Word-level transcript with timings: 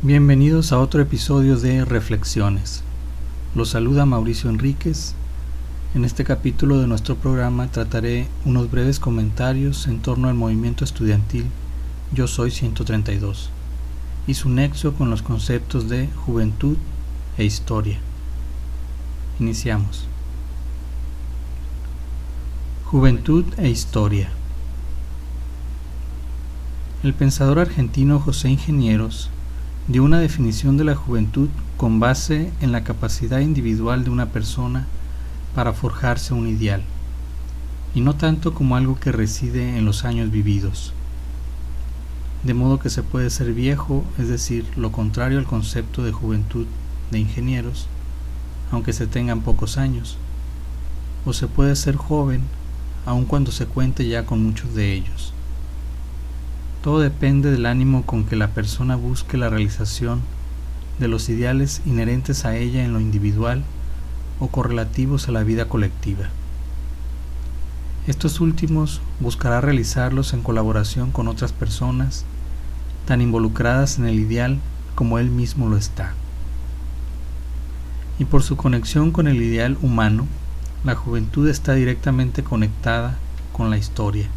Bienvenidos 0.00 0.70
a 0.70 0.78
otro 0.78 1.02
episodio 1.02 1.56
de 1.56 1.84
Reflexiones. 1.84 2.84
Los 3.56 3.70
saluda 3.70 4.06
Mauricio 4.06 4.48
Enríquez. 4.48 5.14
En 5.92 6.04
este 6.04 6.22
capítulo 6.22 6.78
de 6.78 6.86
nuestro 6.86 7.16
programa 7.16 7.66
trataré 7.66 8.28
unos 8.44 8.70
breves 8.70 9.00
comentarios 9.00 9.88
en 9.88 9.98
torno 9.98 10.28
al 10.28 10.36
movimiento 10.36 10.84
estudiantil 10.84 11.46
Yo 12.12 12.28
Soy 12.28 12.52
132 12.52 13.50
y 14.28 14.34
su 14.34 14.48
nexo 14.50 14.94
con 14.94 15.10
los 15.10 15.22
conceptos 15.22 15.88
de 15.88 16.08
juventud 16.24 16.76
e 17.36 17.44
historia. 17.44 17.98
Iniciamos. 19.40 20.06
Juventud 22.84 23.44
e 23.56 23.68
historia. 23.68 24.30
El 27.02 27.14
pensador 27.14 27.58
argentino 27.58 28.20
José 28.20 28.48
Ingenieros 28.48 29.30
dio 29.88 30.04
una 30.04 30.18
definición 30.18 30.76
de 30.76 30.84
la 30.84 30.94
juventud 30.94 31.48
con 31.78 31.98
base 31.98 32.52
en 32.60 32.72
la 32.72 32.84
capacidad 32.84 33.40
individual 33.40 34.04
de 34.04 34.10
una 34.10 34.26
persona 34.26 34.86
para 35.54 35.72
forjarse 35.72 36.34
un 36.34 36.46
ideal, 36.46 36.82
y 37.94 38.02
no 38.02 38.14
tanto 38.14 38.52
como 38.52 38.76
algo 38.76 39.00
que 39.00 39.12
reside 39.12 39.78
en 39.78 39.86
los 39.86 40.04
años 40.04 40.30
vividos. 40.30 40.92
De 42.44 42.52
modo 42.52 42.78
que 42.78 42.90
se 42.90 43.02
puede 43.02 43.30
ser 43.30 43.54
viejo, 43.54 44.04
es 44.18 44.28
decir, 44.28 44.66
lo 44.76 44.92
contrario 44.92 45.38
al 45.38 45.46
concepto 45.46 46.04
de 46.04 46.12
juventud 46.12 46.66
de 47.10 47.20
ingenieros, 47.20 47.88
aunque 48.70 48.92
se 48.92 49.06
tengan 49.06 49.40
pocos 49.40 49.78
años, 49.78 50.18
o 51.24 51.32
se 51.32 51.46
puede 51.46 51.74
ser 51.76 51.96
joven, 51.96 52.42
aun 53.06 53.24
cuando 53.24 53.50
se 53.52 53.64
cuente 53.64 54.06
ya 54.06 54.26
con 54.26 54.44
muchos 54.44 54.74
de 54.74 54.92
ellos. 54.92 55.32
Todo 56.82 57.00
depende 57.00 57.50
del 57.50 57.66
ánimo 57.66 58.04
con 58.06 58.24
que 58.24 58.36
la 58.36 58.48
persona 58.48 58.94
busque 58.94 59.36
la 59.36 59.48
realización 59.48 60.20
de 61.00 61.08
los 61.08 61.28
ideales 61.28 61.82
inherentes 61.86 62.44
a 62.44 62.56
ella 62.56 62.84
en 62.84 62.92
lo 62.92 63.00
individual 63.00 63.64
o 64.38 64.46
correlativos 64.46 65.28
a 65.28 65.32
la 65.32 65.42
vida 65.42 65.68
colectiva. 65.68 66.28
Estos 68.06 68.40
últimos 68.40 69.00
buscará 69.18 69.60
realizarlos 69.60 70.32
en 70.32 70.42
colaboración 70.42 71.10
con 71.10 71.26
otras 71.26 71.52
personas 71.52 72.24
tan 73.06 73.20
involucradas 73.22 73.98
en 73.98 74.06
el 74.06 74.20
ideal 74.20 74.58
como 74.94 75.18
él 75.18 75.30
mismo 75.30 75.68
lo 75.68 75.76
está. 75.76 76.14
Y 78.20 78.24
por 78.24 78.44
su 78.44 78.56
conexión 78.56 79.10
con 79.10 79.26
el 79.26 79.42
ideal 79.42 79.76
humano, 79.82 80.26
la 80.84 80.94
juventud 80.94 81.48
está 81.48 81.74
directamente 81.74 82.44
conectada 82.44 83.18
con 83.52 83.68
la 83.68 83.78
historia 83.78 84.28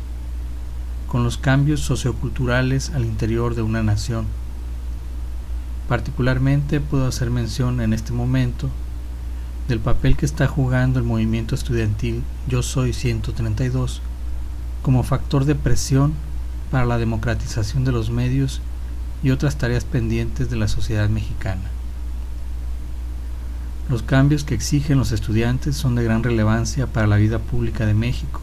con 1.12 1.26
los 1.26 1.38
cambios 1.38 1.82
socioculturales 1.82 2.92
al 2.92 3.04
interior 3.04 3.54
de 3.54 3.62
una 3.62 3.84
nación. 3.84 4.28
Particularmente 5.90 6.80
puedo 6.80 7.06
hacer 7.06 7.30
mención 7.30 7.82
en 7.82 7.92
este 7.92 8.14
momento 8.14 8.70
del 9.68 9.82
papel 9.82 10.16
que 10.16 10.26
está 10.26 10.48
jugando 10.48 11.00
el 11.00 11.06
movimiento 11.06 11.54
estudiantil 11.54 12.24
Yo 12.48 12.64
Soy 12.64 12.94
132 12.94 14.02
como 14.84 15.04
factor 15.04 15.44
de 15.44 15.56
presión 15.56 16.14
para 16.72 16.86
la 16.86 16.98
democratización 16.98 17.84
de 17.84 17.92
los 17.92 18.10
medios 18.10 18.62
y 19.22 19.32
otras 19.32 19.58
tareas 19.58 19.84
pendientes 19.84 20.50
de 20.50 20.56
la 20.56 20.70
sociedad 20.70 21.10
mexicana. 21.10 21.70
Los 23.90 24.02
cambios 24.02 24.46
que 24.46 24.56
exigen 24.56 24.98
los 24.98 25.12
estudiantes 25.12 25.76
son 25.76 25.96
de 25.96 26.06
gran 26.06 26.24
relevancia 26.24 26.88
para 26.88 27.06
la 27.06 27.18
vida 27.18 27.40
pública 27.40 27.86
de 27.86 27.96
México 27.96 28.40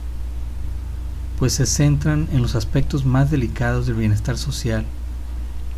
pues 1.38 1.52
se 1.52 1.66
centran 1.66 2.28
en 2.32 2.42
los 2.42 2.56
aspectos 2.56 3.04
más 3.04 3.30
delicados 3.30 3.86
del 3.86 3.94
bienestar 3.94 4.36
social 4.36 4.84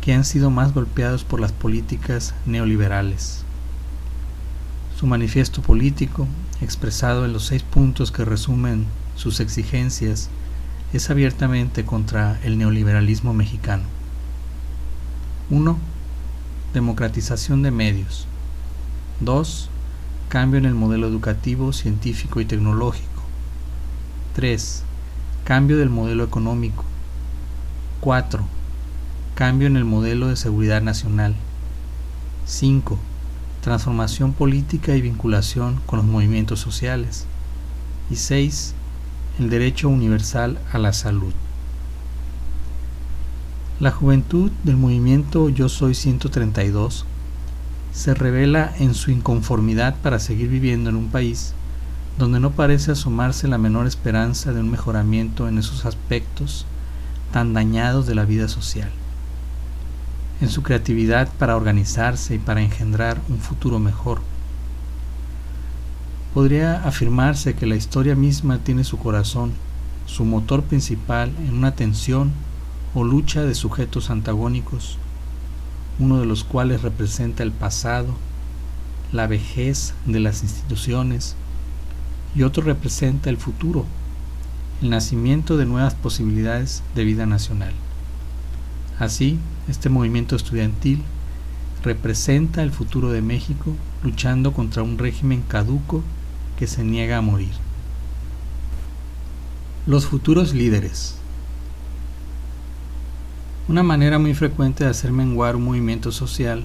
que 0.01 0.13
han 0.13 0.25
sido 0.25 0.49
más 0.49 0.73
golpeados 0.73 1.23
por 1.23 1.39
las 1.39 1.51
políticas 1.51 2.33
neoliberales. 2.47 3.43
Su 4.99 5.05
manifiesto 5.05 5.61
político, 5.61 6.27
expresado 6.61 7.25
en 7.25 7.33
los 7.33 7.45
seis 7.45 7.61
puntos 7.61 8.11
que 8.11 8.25
resumen 8.25 8.87
sus 9.15 9.39
exigencias, 9.39 10.29
es 10.93 11.09
abiertamente 11.11 11.85
contra 11.85 12.39
el 12.43 12.57
neoliberalismo 12.57 13.33
mexicano. 13.35 13.83
1. 15.51 15.77
Democratización 16.73 17.61
de 17.61 17.69
medios. 17.69 18.25
2. 19.19 19.69
Cambio 20.29 20.57
en 20.57 20.65
el 20.65 20.73
modelo 20.73 21.07
educativo, 21.07 21.71
científico 21.71 22.41
y 22.41 22.45
tecnológico. 22.45 23.21
3 24.33 24.85
Cambio 25.43 25.79
del 25.79 25.89
modelo 25.89 26.23
económico. 26.23 26.85
4. 27.99 28.45
Cambio 29.33 29.67
en 29.67 29.75
el 29.75 29.85
modelo 29.85 30.27
de 30.27 30.35
seguridad 30.35 30.83
nacional. 30.83 31.35
5. 32.45 32.99
Transformación 33.61 34.33
política 34.33 34.95
y 34.95 35.01
vinculación 35.01 35.81
con 35.87 35.97
los 35.97 36.05
movimientos 36.05 36.59
sociales. 36.59 37.25
Y 38.11 38.17
6. 38.17 38.75
El 39.39 39.49
derecho 39.49 39.89
universal 39.89 40.59
a 40.71 40.77
la 40.77 40.93
salud. 40.93 41.33
La 43.79 43.89
juventud 43.89 44.51
del 44.63 44.77
movimiento 44.77 45.49
Yo 45.49 45.69
Soy 45.69 45.95
132 45.95 47.05
se 47.91 48.13
revela 48.13 48.71
en 48.77 48.93
su 48.93 49.09
inconformidad 49.09 49.95
para 50.03 50.19
seguir 50.19 50.49
viviendo 50.49 50.91
en 50.91 50.97
un 50.97 51.09
país 51.09 51.55
donde 52.21 52.39
no 52.39 52.51
parece 52.51 52.91
asomarse 52.91 53.47
la 53.47 53.57
menor 53.57 53.87
esperanza 53.87 54.53
de 54.53 54.59
un 54.59 54.69
mejoramiento 54.69 55.47
en 55.47 55.57
esos 55.57 55.85
aspectos 55.87 56.67
tan 57.33 57.53
dañados 57.53 58.05
de 58.05 58.13
la 58.13 58.25
vida 58.25 58.47
social, 58.47 58.91
en 60.39 60.47
su 60.47 60.61
creatividad 60.61 61.29
para 61.39 61.55
organizarse 61.55 62.35
y 62.35 62.37
para 62.37 62.61
engendrar 62.61 63.19
un 63.27 63.39
futuro 63.39 63.79
mejor. 63.79 64.21
Podría 66.35 66.83
afirmarse 66.83 67.55
que 67.55 67.65
la 67.65 67.75
historia 67.75 68.15
misma 68.15 68.59
tiene 68.59 68.83
su 68.83 68.99
corazón, 68.99 69.53
su 70.05 70.23
motor 70.23 70.61
principal 70.61 71.33
en 71.39 71.55
una 71.55 71.73
tensión 71.73 72.31
o 72.93 73.03
lucha 73.03 73.41
de 73.41 73.55
sujetos 73.55 74.11
antagónicos, 74.11 74.99
uno 75.97 76.19
de 76.19 76.27
los 76.27 76.43
cuales 76.43 76.83
representa 76.83 77.41
el 77.41 77.51
pasado, 77.51 78.13
la 79.11 79.25
vejez 79.25 79.95
de 80.05 80.19
las 80.19 80.43
instituciones, 80.43 81.35
y 82.35 82.43
otro 82.43 82.63
representa 82.63 83.29
el 83.29 83.37
futuro, 83.37 83.85
el 84.81 84.89
nacimiento 84.89 85.57
de 85.57 85.65
nuevas 85.65 85.93
posibilidades 85.95 86.83
de 86.95 87.03
vida 87.03 87.25
nacional. 87.25 87.73
Así, 88.99 89.39
este 89.67 89.89
movimiento 89.89 90.35
estudiantil 90.35 91.03
representa 91.83 92.63
el 92.63 92.71
futuro 92.71 93.11
de 93.11 93.21
México 93.21 93.75
luchando 94.03 94.53
contra 94.53 94.83
un 94.83 94.97
régimen 94.97 95.43
caduco 95.47 96.03
que 96.57 96.67
se 96.67 96.83
niega 96.83 97.17
a 97.17 97.21
morir. 97.21 97.53
Los 99.87 100.05
futuros 100.05 100.53
líderes. 100.53 101.15
Una 103.67 103.83
manera 103.83 104.19
muy 104.19 104.33
frecuente 104.35 104.83
de 104.83 104.89
hacer 104.89 105.11
menguar 105.11 105.55
un 105.55 105.63
movimiento 105.63 106.11
social 106.11 106.63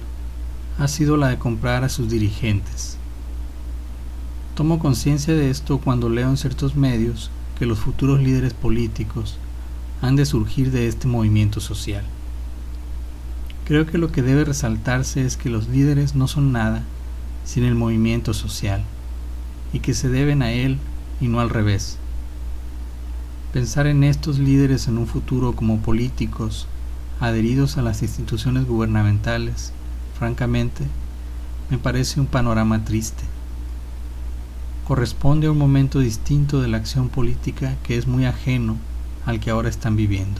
ha 0.77 0.87
sido 0.87 1.17
la 1.17 1.29
de 1.29 1.39
comprar 1.39 1.83
a 1.83 1.89
sus 1.89 2.09
dirigentes 2.09 2.96
Tomo 4.57 4.79
conciencia 4.79 5.35
de 5.35 5.51
esto 5.51 5.77
cuando 5.77 6.09
leo 6.09 6.31
en 6.31 6.35
ciertos 6.35 6.75
medios 6.75 7.29
que 7.59 7.67
los 7.67 7.77
futuros 7.77 8.19
líderes 8.19 8.55
políticos 8.55 9.37
han 10.01 10.15
de 10.15 10.25
surgir 10.25 10.71
de 10.71 10.87
este 10.87 11.07
movimiento 11.07 11.59
social. 11.59 12.03
Creo 13.65 13.85
que 13.85 13.99
lo 13.99 14.11
que 14.11 14.23
debe 14.23 14.45
resaltarse 14.45 15.23
es 15.23 15.37
que 15.37 15.51
los 15.51 15.67
líderes 15.67 16.15
no 16.15 16.27
son 16.27 16.53
nada 16.53 16.81
sin 17.45 17.65
el 17.65 17.75
movimiento 17.75 18.33
social 18.33 18.83
y 19.73 19.79
que 19.81 19.93
se 19.93 20.09
deben 20.09 20.41
a 20.41 20.51
él 20.51 20.79
y 21.21 21.27
no 21.27 21.39
al 21.39 21.51
revés. 21.51 21.99
Pensar 23.53 23.85
en 23.85 24.03
estos 24.03 24.39
líderes 24.39 24.87
en 24.87 24.97
un 24.97 25.05
futuro 25.05 25.53
como 25.53 25.81
políticos 25.81 26.65
adheridos 27.19 27.77
a 27.77 27.83
las 27.83 28.01
instituciones 28.01 28.65
gubernamentales, 28.65 29.71
francamente, 30.17 30.83
me 31.69 31.77
parece 31.77 32.19
un 32.19 32.25
panorama 32.25 32.83
triste 32.85 33.36
corresponde 34.87 35.47
a 35.47 35.51
un 35.51 35.57
momento 35.57 35.99
distinto 35.99 36.61
de 36.61 36.69
la 36.69 36.77
acción 36.77 37.09
política 37.09 37.75
que 37.83 37.97
es 37.97 38.07
muy 38.07 38.25
ajeno 38.25 38.77
al 39.25 39.41
que 39.41 39.49
ahora 39.49 39.67
están 39.67 39.97
viviendo. 39.97 40.39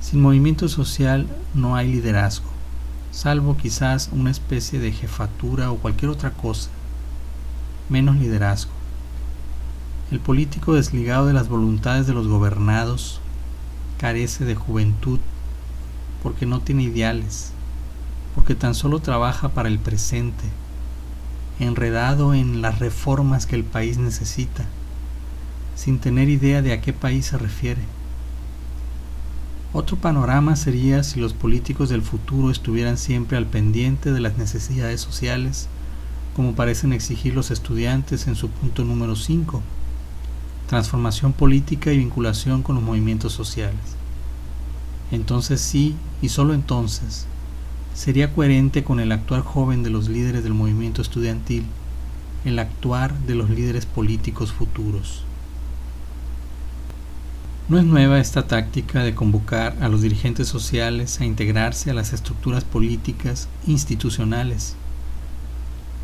Sin 0.00 0.20
movimiento 0.20 0.68
social 0.68 1.26
no 1.54 1.74
hay 1.74 1.90
liderazgo, 1.90 2.48
salvo 3.10 3.56
quizás 3.56 4.10
una 4.12 4.30
especie 4.30 4.78
de 4.78 4.92
jefatura 4.92 5.72
o 5.72 5.78
cualquier 5.78 6.12
otra 6.12 6.30
cosa, 6.30 6.70
menos 7.88 8.14
liderazgo. 8.14 8.70
El 10.12 10.20
político 10.20 10.74
desligado 10.74 11.26
de 11.26 11.32
las 11.32 11.48
voluntades 11.48 12.06
de 12.06 12.14
los 12.14 12.28
gobernados 12.28 13.20
carece 13.98 14.44
de 14.44 14.54
juventud 14.54 15.18
porque 16.22 16.46
no 16.46 16.60
tiene 16.60 16.84
ideales, 16.84 17.50
porque 18.36 18.54
tan 18.54 18.76
solo 18.76 19.00
trabaja 19.00 19.48
para 19.48 19.68
el 19.68 19.80
presente 19.80 20.44
enredado 21.60 22.34
en 22.34 22.62
las 22.62 22.78
reformas 22.78 23.46
que 23.46 23.54
el 23.54 23.64
país 23.64 23.98
necesita, 23.98 24.64
sin 25.76 25.98
tener 25.98 26.28
idea 26.28 26.62
de 26.62 26.72
a 26.72 26.80
qué 26.80 26.92
país 26.92 27.26
se 27.26 27.38
refiere. 27.38 27.82
Otro 29.72 29.96
panorama 29.96 30.56
sería 30.56 31.04
si 31.04 31.20
los 31.20 31.32
políticos 31.32 31.88
del 31.90 32.02
futuro 32.02 32.50
estuvieran 32.50 32.98
siempre 32.98 33.36
al 33.36 33.46
pendiente 33.46 34.12
de 34.12 34.20
las 34.20 34.36
necesidades 34.36 35.00
sociales, 35.00 35.68
como 36.34 36.54
parecen 36.54 36.92
exigir 36.92 37.34
los 37.34 37.52
estudiantes 37.52 38.26
en 38.26 38.34
su 38.34 38.48
punto 38.48 38.84
número 38.84 39.14
5, 39.14 39.62
transformación 40.66 41.32
política 41.32 41.92
y 41.92 41.98
vinculación 41.98 42.62
con 42.62 42.74
los 42.76 42.84
movimientos 42.84 43.32
sociales. 43.32 43.96
Entonces 45.12 45.60
sí, 45.60 45.94
y 46.22 46.30
solo 46.30 46.54
entonces, 46.54 47.26
sería 48.00 48.32
coherente 48.32 48.82
con 48.82 48.98
el 48.98 49.12
actuar 49.12 49.42
joven 49.42 49.82
de 49.82 49.90
los 49.90 50.08
líderes 50.08 50.42
del 50.42 50.54
movimiento 50.54 51.02
estudiantil, 51.02 51.66
el 52.46 52.58
actuar 52.58 53.12
de 53.26 53.34
los 53.34 53.50
líderes 53.50 53.84
políticos 53.84 54.52
futuros. 54.52 55.24
No 57.68 57.78
es 57.78 57.84
nueva 57.84 58.18
esta 58.18 58.46
táctica 58.46 59.04
de 59.04 59.14
convocar 59.14 59.76
a 59.82 59.90
los 59.90 60.00
dirigentes 60.00 60.48
sociales 60.48 61.20
a 61.20 61.26
integrarse 61.26 61.90
a 61.90 61.94
las 61.94 62.14
estructuras 62.14 62.64
políticas 62.64 63.48
institucionales. 63.66 64.76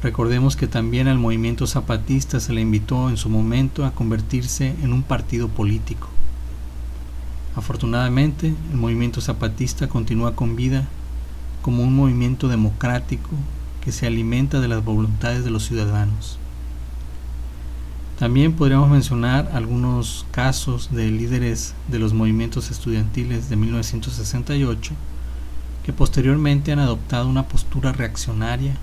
Recordemos 0.03 0.55
que 0.55 0.67
también 0.67 1.09
al 1.09 1.17
movimiento 1.17 1.67
zapatista 1.67 2.41
se 2.41 2.53
le 2.53 2.61
invitó 2.61 3.09
en 3.09 3.17
su 3.17 3.31
momento 3.31 3.87
a 3.87 3.93
convertirse 3.93 4.75
en 4.83 4.93
un 4.93 5.03
partido 5.03 5.49
político. 5.49 6.09
Afortunadamente, 7.55 8.53
el 8.71 8.77
movimiento 8.77 9.23
zapatista 9.23 9.89
continúa 9.89 10.37
con 10.37 10.57
vida 10.57 10.87
como 11.67 11.83
un 11.83 11.97
movimiento 11.97 12.47
democrático 12.47 13.29
que 13.81 13.91
se 13.91 14.07
alimenta 14.07 14.61
de 14.61 14.69
las 14.69 14.85
voluntades 14.85 15.43
de 15.43 15.51
los 15.51 15.65
ciudadanos. 15.65 16.39
También 18.21 18.53
podríamos 18.53 18.89
mencionar 18.89 19.51
algunos 19.53 20.27
casos 20.31 20.95
de 20.95 21.11
líderes 21.11 21.75
de 21.89 21.99
los 21.99 22.15
movimientos 22.15 22.71
estudiantiles 22.71 23.49
de 23.49 23.57
1968 23.57 24.93
que 25.85 25.93
posteriormente 25.93 26.71
han 26.71 26.79
adoptado 26.79 27.29
una 27.29 27.49
postura 27.49 27.91
reaccionaria 27.93 28.77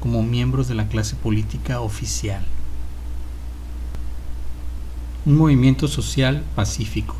como 0.00 0.24
miembros 0.24 0.66
de 0.66 0.74
la 0.74 0.88
clase 0.88 1.14
política 1.14 1.78
oficial. 1.78 2.44
Un 5.24 5.36
movimiento 5.36 5.86
social 5.86 6.42
pacífico. 6.56 7.14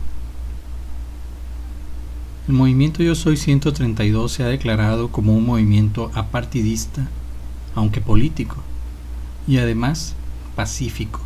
El 2.48 2.54
movimiento 2.54 3.02
Yo 3.02 3.16
Soy 3.16 3.37
132 3.37 4.31
se 4.31 4.44
ha 4.44 4.46
declarado 4.46 5.10
como 5.10 5.34
un 5.34 5.44
movimiento 5.44 6.12
apartidista, 6.14 7.08
aunque 7.75 8.00
político, 8.00 8.58
y 9.48 9.58
además 9.58 10.14
pacífico. 10.54 11.20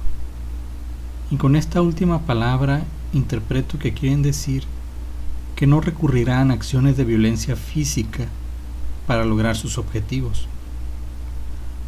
Y 1.30 1.36
con 1.36 1.56
esta 1.56 1.82
última 1.82 2.20
palabra 2.20 2.84
interpreto 3.12 3.78
que 3.78 3.92
quieren 3.92 4.22
decir 4.22 4.64
que 5.56 5.66
no 5.66 5.82
recurrirán 5.82 6.50
a 6.50 6.54
acciones 6.54 6.96
de 6.96 7.04
violencia 7.04 7.54
física 7.54 8.28
para 9.06 9.26
lograr 9.26 9.58
sus 9.58 9.76
objetivos. 9.76 10.48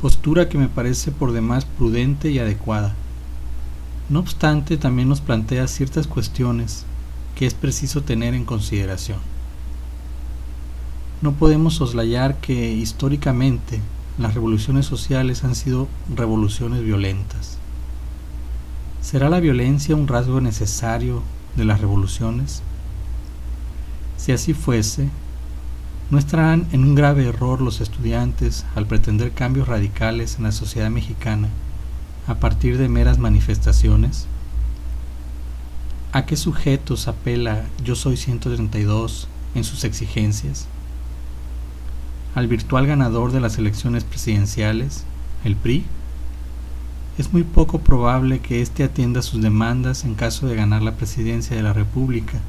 Postura 0.02 0.50
que 0.50 0.58
me 0.58 0.68
parece 0.68 1.10
por 1.10 1.32
demás 1.32 1.64
prudente 1.64 2.30
y 2.30 2.38
adecuada. 2.38 2.94
No 4.10 4.18
obstante, 4.18 4.76
también 4.76 5.08
nos 5.08 5.22
plantea 5.22 5.68
ciertas 5.68 6.06
cuestiones 6.06 6.84
que 7.36 7.46
es 7.46 7.54
preciso 7.54 8.02
tener 8.02 8.34
en 8.34 8.44
consideración. 8.44 9.18
No 11.22 11.32
podemos 11.32 11.74
soslayar 11.74 12.36
que 12.40 12.72
históricamente 12.72 13.80
las 14.18 14.34
revoluciones 14.34 14.86
sociales 14.86 15.44
han 15.44 15.54
sido 15.54 15.88
revoluciones 16.14 16.82
violentas. 16.82 17.58
¿Será 19.00 19.30
la 19.30 19.40
violencia 19.40 19.96
un 19.96 20.08
rasgo 20.08 20.40
necesario 20.40 21.22
de 21.56 21.64
las 21.64 21.80
revoluciones? 21.80 22.62
Si 24.16 24.32
así 24.32 24.54
fuese, 24.54 25.08
¿no 26.10 26.18
estarán 26.18 26.66
en 26.72 26.84
un 26.84 26.94
grave 26.94 27.26
error 27.26 27.60
los 27.60 27.80
estudiantes 27.80 28.64
al 28.74 28.86
pretender 28.86 29.32
cambios 29.32 29.66
radicales 29.66 30.36
en 30.36 30.44
la 30.44 30.52
sociedad 30.52 30.90
mexicana 30.90 31.48
a 32.26 32.36
partir 32.36 32.78
de 32.78 32.88
meras 32.88 33.18
manifestaciones? 33.18 34.26
¿A 36.14 36.26
qué 36.26 36.36
sujetos 36.36 37.08
apela 37.08 37.64
Yo 37.82 37.94
Soy 37.94 38.18
132 38.18 39.28
en 39.54 39.64
sus 39.64 39.82
exigencias? 39.84 40.66
¿Al 42.34 42.48
virtual 42.48 42.86
ganador 42.86 43.32
de 43.32 43.40
las 43.40 43.56
elecciones 43.56 44.04
presidenciales, 44.04 45.04
el 45.42 45.56
PRI? 45.56 45.86
Es 47.16 47.32
muy 47.32 47.44
poco 47.44 47.78
probable 47.78 48.40
que 48.40 48.60
éste 48.60 48.84
atienda 48.84 49.22
sus 49.22 49.40
demandas 49.40 50.04
en 50.04 50.14
caso 50.14 50.46
de 50.46 50.54
ganar 50.54 50.82
la 50.82 50.96
presidencia 50.96 51.56
de 51.56 51.62
la 51.62 51.72
República, 51.72 52.40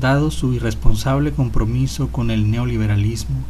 dado 0.00 0.32
su 0.32 0.52
irresponsable 0.52 1.30
compromiso 1.30 2.08
con 2.08 2.32
el 2.32 2.50
neoliberalismo, 2.50 3.44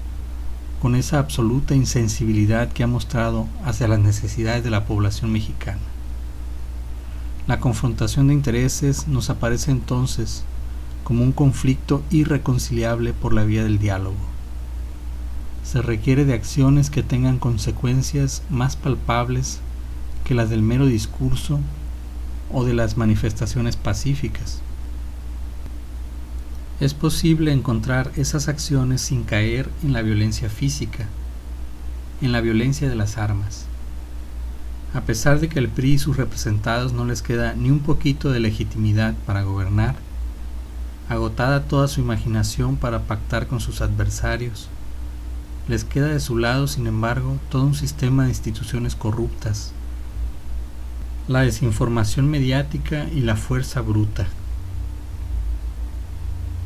con 0.82 0.94
esa 0.94 1.20
absoluta 1.20 1.74
insensibilidad 1.74 2.70
que 2.70 2.82
ha 2.82 2.86
mostrado 2.86 3.46
hacia 3.64 3.88
las 3.88 4.00
necesidades 4.00 4.62
de 4.62 4.70
la 4.70 4.84
población 4.84 5.32
mexicana. 5.32 5.89
La 7.50 7.58
confrontación 7.58 8.28
de 8.28 8.34
intereses 8.34 9.08
nos 9.08 9.28
aparece 9.28 9.72
entonces 9.72 10.44
como 11.02 11.24
un 11.24 11.32
conflicto 11.32 12.00
irreconciliable 12.08 13.12
por 13.12 13.32
la 13.32 13.42
vía 13.42 13.64
del 13.64 13.80
diálogo. 13.80 14.20
Se 15.64 15.82
requiere 15.82 16.24
de 16.24 16.34
acciones 16.34 16.90
que 16.90 17.02
tengan 17.02 17.40
consecuencias 17.40 18.44
más 18.50 18.76
palpables 18.76 19.58
que 20.22 20.34
las 20.34 20.48
del 20.48 20.62
mero 20.62 20.86
discurso 20.86 21.58
o 22.52 22.64
de 22.64 22.72
las 22.72 22.96
manifestaciones 22.96 23.74
pacíficas. 23.74 24.60
Es 26.78 26.94
posible 26.94 27.52
encontrar 27.52 28.12
esas 28.14 28.46
acciones 28.46 29.00
sin 29.00 29.24
caer 29.24 29.68
en 29.82 29.92
la 29.92 30.02
violencia 30.02 30.48
física, 30.48 31.08
en 32.22 32.30
la 32.30 32.42
violencia 32.42 32.88
de 32.88 32.94
las 32.94 33.18
armas. 33.18 33.66
A 34.92 35.02
pesar 35.02 35.38
de 35.38 35.48
que 35.48 35.60
el 35.60 35.68
PRI 35.68 35.92
y 35.92 35.98
sus 35.98 36.16
representados 36.16 36.92
no 36.92 37.04
les 37.04 37.22
queda 37.22 37.54
ni 37.54 37.70
un 37.70 37.78
poquito 37.78 38.32
de 38.32 38.40
legitimidad 38.40 39.14
para 39.24 39.42
gobernar, 39.42 39.94
agotada 41.08 41.64
toda 41.64 41.86
su 41.86 42.00
imaginación 42.00 42.76
para 42.76 43.02
pactar 43.02 43.46
con 43.46 43.60
sus 43.60 43.82
adversarios, 43.82 44.68
les 45.68 45.84
queda 45.84 46.08
de 46.08 46.18
su 46.18 46.36
lado, 46.36 46.66
sin 46.66 46.88
embargo, 46.88 47.38
todo 47.50 47.62
un 47.62 47.74
sistema 47.74 48.24
de 48.24 48.30
instituciones 48.30 48.96
corruptas, 48.96 49.72
la 51.28 51.42
desinformación 51.42 52.28
mediática 52.28 53.08
y 53.14 53.20
la 53.20 53.36
fuerza 53.36 53.80
bruta. 53.80 54.26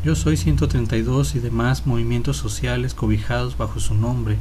Yo 0.02 0.14
soy 0.14 0.38
132 0.38 1.34
y 1.34 1.40
demás 1.40 1.86
movimientos 1.86 2.38
sociales 2.38 2.94
cobijados 2.94 3.58
bajo 3.58 3.80
su 3.80 3.94
nombre. 3.94 4.38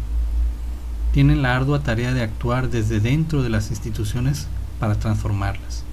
Tienen 1.13 1.43
la 1.43 1.55
ardua 1.55 1.83
tarea 1.83 2.13
de 2.13 2.23
actuar 2.23 2.69
desde 2.69 2.99
dentro 2.99 3.43
de 3.43 3.49
las 3.49 3.69
instituciones 3.69 4.47
para 4.79 4.95
transformarlas. 4.95 5.83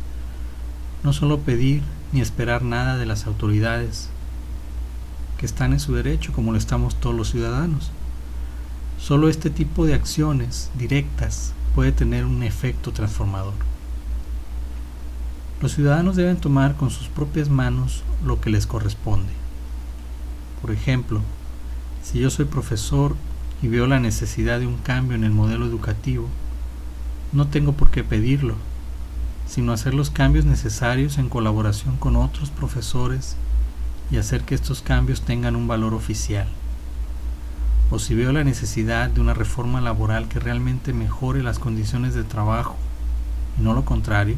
No 1.05 1.13
solo 1.13 1.41
pedir 1.41 1.83
ni 2.11 2.23
esperar 2.23 2.63
nada 2.63 2.97
de 2.97 3.05
las 3.07 3.27
autoridades, 3.27 4.09
que 5.39 5.47
están 5.47 5.73
en 5.73 5.81
su 5.81 5.95
derecho 5.95 6.33
como 6.33 6.53
lo 6.53 6.59
estamos 6.59 6.95
todos 6.95 7.15
los 7.15 7.31
ciudadanos. 7.31 7.91
Solo 8.99 9.29
este 9.29 9.51
tipo 9.51 9.87
de 9.87 9.95
acciones 9.95 10.71
directas 10.79 11.53
puede 11.75 11.93
tener 11.93 12.25
un 12.25 12.43
efecto 12.43 12.93
transformador. 12.93 13.55
Los 15.61 15.75
ciudadanos 15.75 16.17
deben 16.17 16.39
tomar 16.39 16.77
con 16.77 16.91
sus 16.91 17.09
propias 17.09 17.51
manos 17.51 18.05
lo 18.25 18.41
que 18.41 18.49
les 18.49 18.67
corresponde. 18.67 19.33
Por 20.63 20.71
ejemplo, 20.71 21.21
si 22.03 22.21
yo 22.21 22.31
soy 22.31 22.47
profesor 22.47 23.17
y 23.63 23.69
veo 23.69 23.87
la 23.87 24.01
necesidad 24.01 24.61
de 24.61 24.67
un 24.67 24.79
cambio 24.79 25.17
en 25.17 25.25
el 25.25 25.33
modelo 25.33 25.67
educativo, 25.67 26.29
no 27.33 27.47
tengo 27.49 27.73
por 27.73 27.91
qué 27.91 28.03
pedirlo, 28.03 28.55
sino 29.47 29.73
hacer 29.73 29.95
los 29.95 30.11
cambios 30.11 30.45
necesarios 30.45 31.19
en 31.19 31.29
colaboración 31.29 31.97
con 31.97 32.17
otros 32.17 32.51
profesores 32.51 33.37
y 34.11 34.17
hacer 34.17 34.43
que 34.43 34.55
estos 34.55 34.83
cambios 34.83 35.23
tengan 35.23 35.57
un 35.57 35.69
valor 35.69 35.95
oficial. 35.95 36.49
O 37.91 37.99
si 37.99 38.15
veo 38.15 38.33
la 38.33 38.45
necesidad 38.45 39.11
de 39.11 39.21
una 39.21 39.35
reforma 39.35 39.81
laboral 39.81 40.29
que 40.29 40.41
realmente 40.41 40.93
mejore 40.93 41.43
las 41.43 41.59
condiciones 41.59 42.15
de 42.15 42.25
trabajo 42.25 42.77
y 43.59 43.63
no 43.63 43.75
lo 43.75 43.85
contrario, 43.85 44.37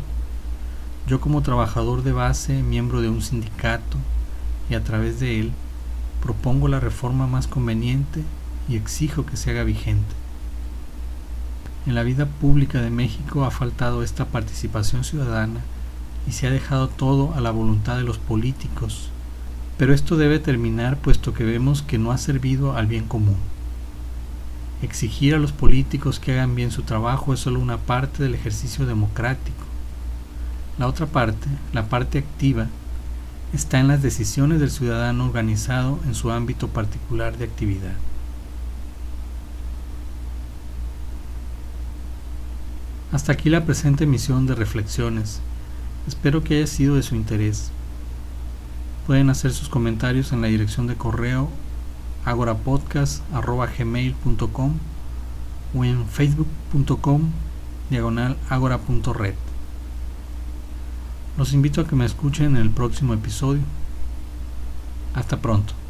yo 1.07 1.21
como 1.21 1.43
trabajador 1.43 2.03
de 2.03 2.13
base, 2.13 2.63
miembro 2.63 3.01
de 3.03 3.09
un 3.09 3.23
sindicato, 3.23 3.97
y 4.71 4.75
a 4.75 4.85
través 4.85 5.21
de 5.21 5.41
él, 5.41 5.53
propongo 6.23 6.69
la 6.69 6.81
reforma 6.81 7.27
más 7.27 7.47
conveniente 7.47 8.23
y 8.69 8.77
exijo 8.77 9.27
que 9.27 9.37
se 9.37 9.51
haga 9.51 9.65
vigente. 9.65 10.15
En 11.87 11.95
la 11.95 12.03
vida 12.03 12.27
pública 12.27 12.81
de 12.81 12.91
México 12.91 13.45
ha 13.45 13.51
faltado 13.51 14.03
esta 14.03 14.27
participación 14.27 15.05
ciudadana 15.05 15.61
y 16.29 16.33
se 16.33 16.47
ha 16.47 16.51
dejado 16.51 16.89
todo 16.89 17.35
a 17.35 17.41
la 17.41 17.51
voluntad 17.51 17.97
de 17.97 18.05
los 18.05 18.19
políticos, 18.19 19.11
pero 19.79 19.93
esto 19.93 20.17
debe 20.17 20.39
terminar 20.39 20.97
puesto 20.99 21.35
que 21.35 21.45
vemos 21.45 21.83
que 21.83 21.99
no 21.99 22.13
ha 22.13 22.19
servido 22.19 22.77
al 22.77 22.87
bien 22.87 23.07
común. 23.07 23.37
Exigir 24.83 25.35
a 25.35 25.39
los 25.39 25.53
políticos 25.53 26.21
que 26.21 26.33
hagan 26.33 26.55
bien 26.55 26.71
su 26.71 26.83
trabajo 26.83 27.35
es 27.35 27.41
solo 27.41 27.61
una 27.61 27.79
parte 27.79 28.23
del 28.23 28.35
ejercicio 28.35 28.87
democrático 28.87 29.73
la 30.79 30.89
otra 30.89 31.07
parte, 31.07 31.49
la 31.73 31.89
parte 31.89 32.19
activa, 32.19 32.67
está 33.53 33.79
en 33.79 33.89
las 33.89 34.03
decisiones 34.03 34.59
del 34.59 34.71
ciudadano 34.71 35.27
organizado 35.27 35.99
en 36.07 36.15
su 36.15 36.31
ámbito 36.31 36.69
particular 36.69 37.37
de 37.37 37.45
actividad. 37.45 37.93
Hasta 43.13 43.33
aquí 43.33 43.49
la 43.51 43.67
presente 43.67 44.05
emisión 44.05 44.47
de 44.47 44.55
reflexiones. 44.55 45.43
Espero 46.09 46.43
que 46.43 46.57
haya 46.57 46.67
sido 46.67 46.97
de 46.97 47.03
su 47.03 47.15
interés. 47.15 47.71
Pueden 49.07 49.29
hacer 49.29 49.53
sus 49.53 49.69
comentarios 49.69 50.33
en 50.33 50.41
la 50.41 50.49
dirección 50.49 50.87
de 50.87 50.97
correo 50.97 51.51
agorapodcast.gmail.com 52.25 54.79
o 55.75 55.85
en 55.85 56.07
facebook.com 56.07 57.31
diagonal 57.91 58.39
agora.red. 58.49 59.35
Los 61.37 61.53
invito 61.53 61.83
a 61.83 61.87
que 61.87 61.97
me 61.97 62.07
escuchen 62.07 62.57
en 62.57 62.63
el 62.63 62.71
próximo 62.71 63.13
episodio. 63.13 63.61
Hasta 65.15 65.39
pronto. 65.41 65.82